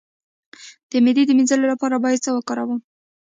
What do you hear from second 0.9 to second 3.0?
معدې د مینځلو لپاره باید څه شی وکاروم؟